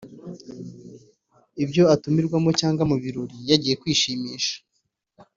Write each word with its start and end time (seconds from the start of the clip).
ibyo 1.63 1.83
atumirwamo 1.93 2.49
cyangwa 2.59 2.83
mu 2.91 2.95
birori 3.03 3.35
yagiye 3.49 3.75
kwishimisha 3.81 4.55